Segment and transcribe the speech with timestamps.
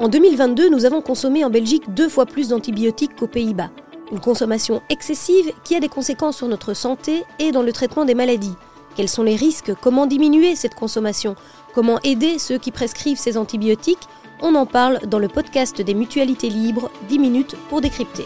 [0.00, 3.68] En 2022, nous avons consommé en Belgique deux fois plus d'antibiotiques qu'aux Pays-Bas.
[4.10, 8.14] Une consommation excessive qui a des conséquences sur notre santé et dans le traitement des
[8.14, 8.54] maladies.
[8.96, 9.74] Quels sont les risques?
[9.82, 11.36] Comment diminuer cette consommation?
[11.74, 14.08] Comment aider ceux qui prescrivent ces antibiotiques?
[14.40, 18.24] On en parle dans le podcast des mutualités libres, 10 minutes pour décrypter.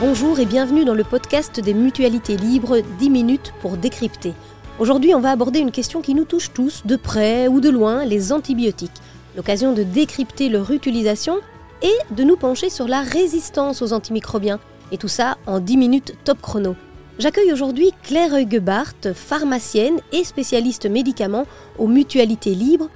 [0.00, 4.32] Bonjour et bienvenue dans le podcast des mutualités libres, 10 minutes pour décrypter.
[4.78, 8.06] Aujourd'hui, on va aborder une question qui nous touche tous, de près ou de loin,
[8.06, 8.96] les antibiotiques.
[9.36, 11.36] L'occasion de décrypter leur utilisation
[11.82, 14.58] et de nous pencher sur la résistance aux antimicrobiens.
[14.90, 16.76] Et tout ça en 10 minutes top chrono.
[17.18, 21.44] J'accueille aujourd'hui Claire Heugebart, pharmacienne et spécialiste médicaments
[21.76, 22.88] aux mutualités libres.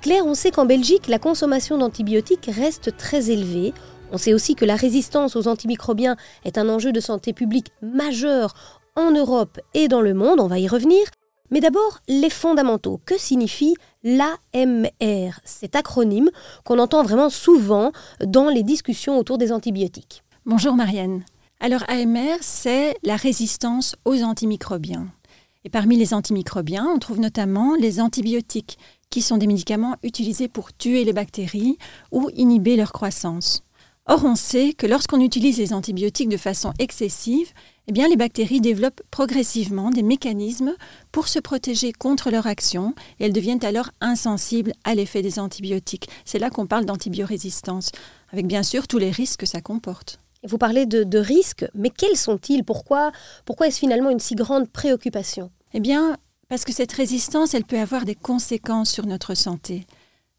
[0.00, 3.74] Claire, on sait qu'en Belgique, la consommation d'antibiotiques reste très élevée.
[4.10, 8.54] On sait aussi que la résistance aux antimicrobiens est un enjeu de santé publique majeur
[8.96, 11.06] en Europe et dans le monde, on va y revenir.
[11.50, 13.00] Mais d'abord, les fondamentaux.
[13.04, 16.30] Que signifie l'AMR, cet acronyme
[16.64, 17.92] qu'on entend vraiment souvent
[18.24, 20.22] dans les discussions autour des antibiotiques?
[20.46, 21.24] Bonjour Marianne.
[21.60, 25.08] Alors AMR, c'est la résistance aux antimicrobiens.
[25.64, 28.78] Et parmi les antimicrobiens, on trouve notamment les antibiotiques,
[29.10, 31.78] qui sont des médicaments utilisés pour tuer les bactéries
[32.12, 33.62] ou inhiber leur croissance.
[34.10, 37.52] Or, on sait que lorsqu'on utilise les antibiotiques de façon excessive,
[37.88, 40.74] eh bien, les bactéries développent progressivement des mécanismes
[41.12, 46.08] pour se protéger contre leur action et elles deviennent alors insensibles à l'effet des antibiotiques.
[46.24, 47.92] C'est là qu'on parle d'antibiorésistance,
[48.32, 50.20] avec bien sûr tous les risques que ça comporte.
[50.42, 52.64] Vous parlez de, risques, mais quels sont-ils?
[52.64, 53.12] Pourquoi,
[53.44, 55.50] pourquoi est-ce finalement une si grande préoccupation?
[55.74, 56.16] Eh bien,
[56.48, 59.86] parce que cette résistance, elle peut avoir des conséquences sur notre santé.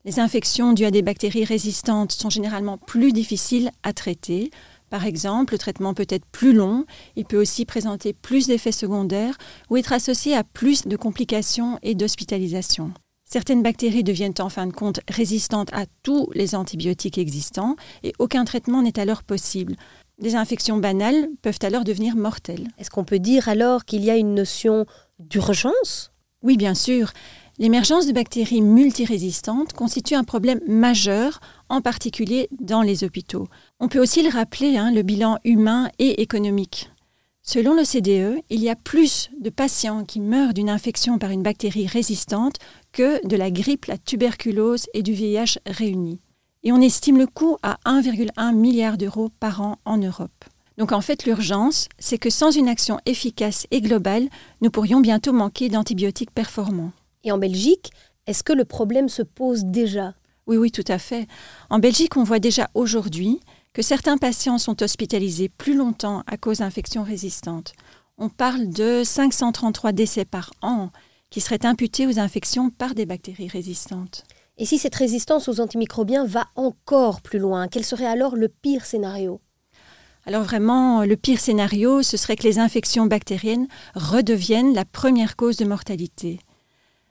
[0.05, 4.50] Les infections dues à des bactéries résistantes sont généralement plus difficiles à traiter.
[4.89, 6.85] Par exemple, le traitement peut être plus long,
[7.18, 9.38] il peut aussi présenter plus d'effets secondaires
[9.69, 12.94] ou être associé à plus de complications et d'hospitalisation.
[13.25, 18.45] Certaines bactéries deviennent en fin de compte résistantes à tous les antibiotiques existants et aucun
[18.45, 19.75] traitement n'est alors possible.
[20.18, 22.69] Des infections banales peuvent alors devenir mortelles.
[22.78, 24.85] Est-ce qu'on peut dire alors qu'il y a une notion
[25.19, 26.12] d'urgence?
[26.41, 27.12] Oui, bien sûr.
[27.59, 33.50] L'émergence de bactéries multirésistantes constitue un problème majeur, en particulier dans les hôpitaux.
[33.81, 36.90] On peut aussi le rappeler, hein, le bilan humain et économique.
[37.44, 41.44] Selon le CDE, il y a plus de patients qui meurent d'une infection par une
[41.44, 42.56] bactérie résistante
[42.94, 46.22] que de la grippe, la tuberculose et du VIH réunis.
[46.64, 50.46] Et on estime le coût à 1,1 milliard d'euros par an en Europe.
[50.78, 54.30] Donc en fait, l'urgence, c'est que sans une action efficace et globale,
[54.62, 56.94] nous pourrions bientôt manquer d'antibiotiques performants.
[57.24, 57.91] Et en Belgique,
[58.28, 60.13] est-ce que le problème se pose déjà?
[60.47, 61.28] Oui, oui, tout à fait.
[61.69, 63.40] En Belgique, on voit déjà aujourd'hui
[63.74, 67.74] que certains patients sont hospitalisés plus longtemps à cause d'infections résistantes.
[68.18, 70.90] On parle de 533 décès par an
[71.30, 74.24] qui seraient imputés aux infections par des bactéries résistantes.
[74.57, 78.86] Et si cette résistance aux antimicrobiens va encore plus loin, quel serait alors le pire
[78.86, 79.40] scénario?
[80.25, 85.57] Alors vraiment, le pire scénario, ce serait que les infections bactériennes redeviennent la première cause
[85.57, 86.40] de mortalité.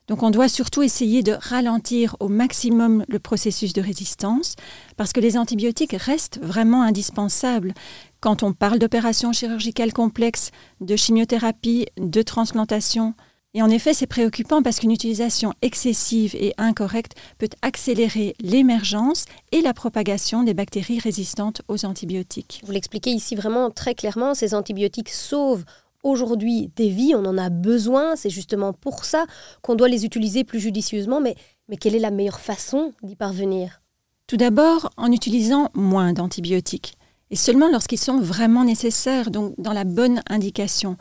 [0.09, 4.57] Donc on doit surtout essayer de ralentir au maximum le processus de résistance
[4.97, 7.75] parce que les antibiotiques restent vraiment indispensables
[8.21, 13.15] quand on parle d'opérations chirurgicales complexes, de chimiothérapie, de transplantation.
[13.55, 19.61] Et en effet, c'est préoccupant parce qu'une utilisation excessive et incorrecte peut accélérer l'émergence et
[19.61, 22.63] la propagation des bactéries résistantes aux antibiotiques.
[22.65, 25.65] Vous l'expliquez ici vraiment très clairement, ces antibiotiques sauvent
[26.03, 29.27] aujourd'hui des vies, on en a besoin, c'est justement pour ça
[29.63, 31.35] qu'on doit les utiliser plus judicieusement, mais,
[31.69, 33.83] mais quelle est la meilleure façon d'y parvenir?
[34.27, 36.95] Tout d'abord en utilisant moins d'antibiotiques,
[37.31, 40.97] et seulement lorsqu'ils sont vraiment nécessaires, donc dans la bonne indication.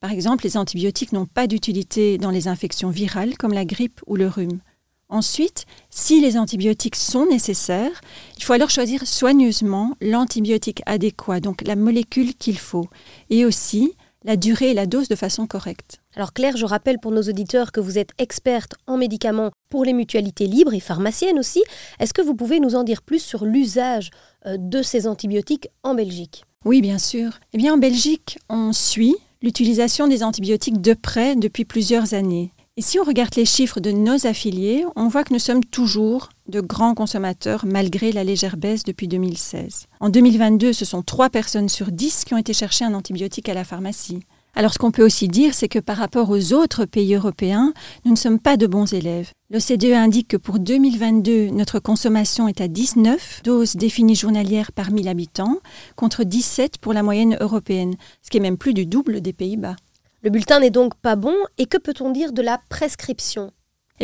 [0.00, 4.16] Par exemple, les antibiotiques n'ont pas d'utilité dans les infections virales comme la grippe ou
[4.16, 4.60] le rhume.
[5.08, 8.00] Ensuite, si les antibiotiques sont nécessaires,
[8.38, 12.88] il faut alors choisir soigneusement l'antibiotique adéquat, donc la molécule qu'il faut,
[13.28, 13.94] et aussi
[14.24, 15.98] la durée et la dose de façon correcte.
[16.14, 19.92] Alors Claire, je rappelle pour nos auditeurs que vous êtes experte en médicaments pour les
[19.92, 21.62] mutualités libres et pharmacienne aussi.
[21.98, 24.10] Est-ce que vous pouvez nous en dire plus sur l'usage
[24.46, 26.44] euh, de ces antibiotiques en Belgique?
[26.64, 27.32] Oui, bien sûr.
[27.52, 32.52] Eh bien, en Belgique, on suit l'utilisation des antibiotiques de près depuis plusieurs années.
[32.76, 36.30] Et si on regarde les chiffres de nos affiliés, on voit que nous sommes toujours
[36.48, 39.86] de grands consommateurs malgré la légère baisse depuis 2016.
[40.00, 43.54] En 2022, ce sont 3 personnes sur 10 qui ont été chercher un antibiotique à
[43.54, 44.20] la pharmacie.
[44.54, 47.72] Alors ce qu'on peut aussi dire, c'est que par rapport aux autres pays européens,
[48.04, 49.30] nous ne sommes pas de bons élèves.
[49.50, 55.08] L'OCDE indique que pour 2022, notre consommation est à 19 doses définies journalières par 1000
[55.08, 55.58] habitants,
[55.96, 59.76] contre 17 pour la moyenne européenne, ce qui est même plus du double des Pays-Bas.
[60.22, 63.52] Le bulletin n'est donc pas bon, et que peut-on dire de la prescription?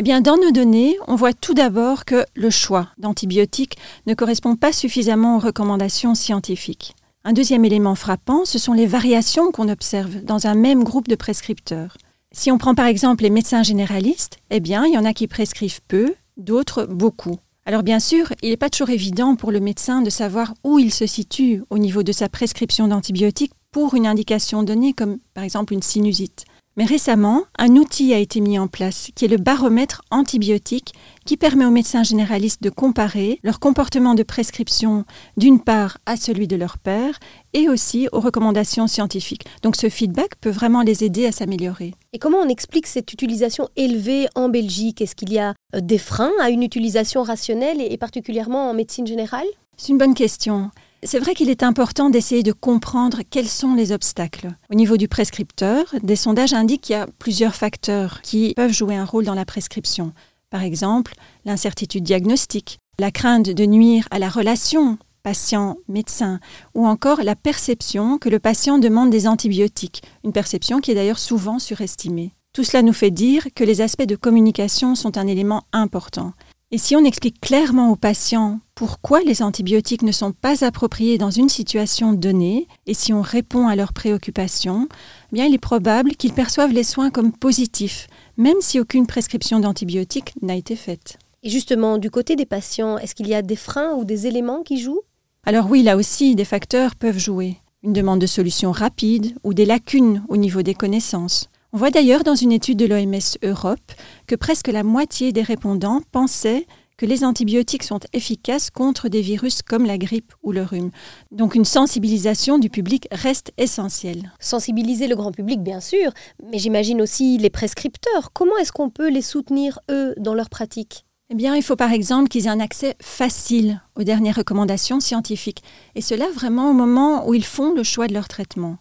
[0.01, 4.71] Eh dans nos données, on voit tout d'abord que le choix d'antibiotiques ne correspond pas
[4.71, 6.95] suffisamment aux recommandations scientifiques.
[7.25, 11.15] Un deuxième élément frappant, ce sont les variations qu'on observe dans un même groupe de
[11.15, 11.97] prescripteurs.
[12.31, 15.27] Si on prend par exemple les médecins généralistes, eh bien, il y en a qui
[15.27, 17.35] prescrivent peu, d'autres beaucoup.
[17.65, 20.93] Alors bien sûr, il n'est pas toujours évident pour le médecin de savoir où il
[20.93, 25.73] se situe au niveau de sa prescription d'antibiotiques pour une indication donnée, comme par exemple
[25.73, 26.45] une sinusite.
[26.77, 30.93] Mais récemment, un outil a été mis en place qui est le baromètre antibiotique
[31.25, 35.03] qui permet aux médecins généralistes de comparer leur comportement de prescription
[35.35, 37.19] d'une part à celui de leur père
[37.53, 39.45] et aussi aux recommandations scientifiques.
[39.61, 41.93] Donc ce feedback peut vraiment les aider à s'améliorer.
[42.13, 45.01] Et comment on explique cette utilisation élevée en Belgique?
[45.01, 49.05] Est-ce qu'il y a euh, des freins à une utilisation rationnelle et particulièrement en médecine
[49.05, 49.47] générale?
[49.75, 50.71] C'est une bonne question.
[51.03, 54.49] C'est vrai qu'il est important d'essayer de comprendre quels sont les obstacles.
[54.69, 58.95] Au niveau du prescripteur, des sondages indiquent qu'il y a plusieurs facteurs qui peuvent jouer
[58.95, 60.11] un rôle dans la prescription.
[60.49, 61.13] Par exemple,
[61.45, 66.39] l'incertitude diagnostique, la crainte de nuire à la relation patient-médecin,
[66.75, 71.19] ou encore la perception que le patient demande des antibiotiques, une perception qui est d'ailleurs
[71.19, 72.33] souvent surestimée.
[72.53, 76.33] Tout cela nous fait dire que les aspects de communication sont un élément important.
[76.71, 81.31] Et si on explique clairement aux patients pourquoi les antibiotiques ne sont pas appropriés dans
[81.31, 86.11] une situation donnée, et si on répond à leurs préoccupations, eh bien il est probable
[86.11, 88.07] qu'ils perçoivent les soins comme positifs,
[88.37, 91.17] même si aucune prescription d'antibiotiques n'a été faite.
[91.41, 94.61] Et justement, du côté des patients, est-ce qu'il y a des freins ou des éléments
[94.61, 95.01] qui jouent?
[95.47, 97.57] Alors oui, là aussi, des facteurs peuvent jouer.
[97.81, 101.49] Une demande de solution rapide ou des lacunes au niveau des connaissances.
[101.71, 103.91] On voit d'ailleurs dans une étude de l'OMS Europe
[104.25, 106.65] que presque la moitié des répondants pensaient
[106.97, 110.89] que les antibiotiques sont efficaces contre des virus comme la grippe ou le rhume.
[111.31, 114.33] Donc une sensibilisation du public reste essentielle.
[114.39, 116.11] Sensibiliser le grand public, bien sûr,
[116.51, 118.33] mais j'imagine aussi les prescripteurs.
[118.33, 121.05] Comment est-ce qu'on peut les soutenir, eux, dans leur pratique?
[121.29, 125.61] Eh bien, il faut par exemple qu'ils aient un accès facile aux dernières recommandations scientifiques,
[125.93, 128.79] et cela vraiment au moment où ils font le choix de leur traitement.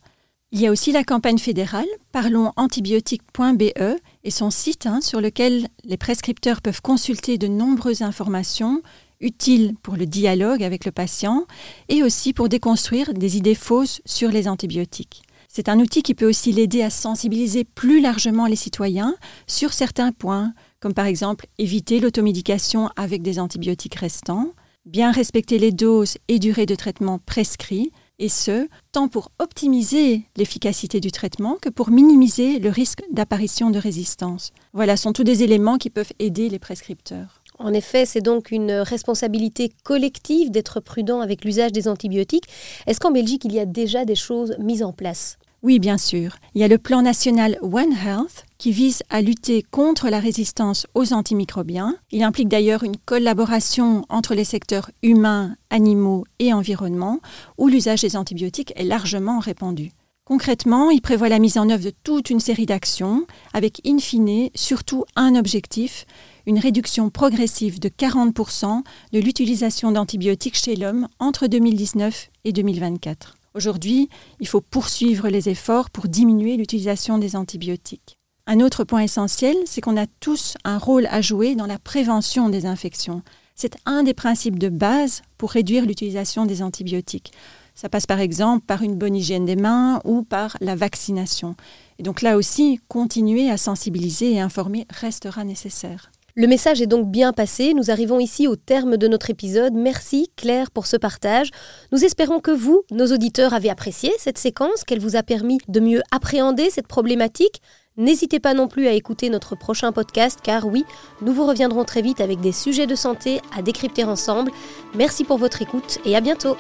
[0.50, 5.98] Il y a aussi la campagne fédérale parlonsantibiotiques.be et son site hein, sur lequel les
[5.98, 8.80] prescripteurs peuvent consulter de nombreuses informations
[9.20, 11.44] utiles pour le dialogue avec le patient
[11.90, 15.22] et aussi pour déconstruire des idées fausses sur les antibiotiques.
[15.48, 19.16] C'est un outil qui peut aussi l'aider à sensibiliser plus largement les citoyens
[19.46, 24.54] sur certains points, comme par exemple éviter l'automédication avec des antibiotiques restants,
[24.86, 31.00] bien respecter les doses et durées de traitement prescrits, et ce, tant pour optimiser l'efficacité
[31.00, 34.52] du traitement que pour minimiser le risque d'apparition de résistance.
[34.72, 37.42] Voilà, sont tous des éléments qui peuvent aider les prescripteurs.
[37.58, 42.44] En effet, c'est donc une responsabilité collective d'être prudent avec l'usage des antibiotiques.
[42.86, 45.38] Est-ce qu'en Belgique, il y a déjà des choses mises en place?
[45.62, 46.37] Oui, bien sûr.
[46.55, 50.87] Il y a le plan national One Health qui vise à lutter contre la résistance
[50.94, 51.96] aux antimicrobiens.
[52.12, 57.19] Il implique d'ailleurs une collaboration entre les secteurs humains, animaux et environnement,
[57.56, 59.90] où l'usage des antibiotiques est largement répandu.
[60.25, 64.50] Concrètement, il prévoit la mise en œuvre de toute une série d'actions, avec in fine
[64.54, 66.04] surtout un objectif,
[66.46, 68.82] une réduction progressive de 40%
[69.12, 73.38] de l'utilisation d'antibiotiques chez l'homme entre 2019 et 2024.
[73.58, 78.16] Aujourd'hui, il faut poursuivre les efforts pour diminuer l'utilisation des antibiotiques.
[78.46, 82.50] Un autre point essentiel, c'est qu'on a tous un rôle à jouer dans la prévention
[82.50, 83.22] des infections.
[83.56, 87.32] C'est un des principes de base pour réduire l'utilisation des antibiotiques.
[87.74, 91.56] Ça passe par exemple par une bonne hygiène des mains ou par la vaccination.
[91.98, 96.12] Et donc là aussi, continuer à sensibiliser et informer restera nécessaire.
[96.40, 97.75] Le message est donc bien passé.
[97.75, 99.75] Nous arrivons ici au terme de notre épisode.
[99.75, 101.50] Merci Claire pour ce partage.
[101.90, 105.80] Nous espérons que vous, nos auditeurs, avez apprécié cette séquence, qu'elle vous a permis de
[105.80, 107.61] mieux appréhender cette problématique.
[107.97, 110.85] N'hésitez pas non plus à écouter notre prochain podcast car oui,
[111.23, 114.52] nous vous reviendrons très vite avec des sujets de santé à décrypter ensemble.
[114.95, 116.57] Merci pour votre écoute et à bientôt.